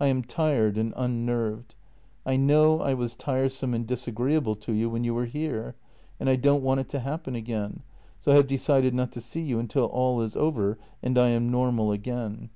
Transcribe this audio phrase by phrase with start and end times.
[0.00, 1.76] I am tired and unnerved;
[2.26, 5.76] I know I was tiresome and disagreeable to you when you were here,
[6.18, 7.84] and I don't want it to happen again,
[8.18, 11.92] so have decided not to see you until all is over and I am normal
[11.92, 12.50] again.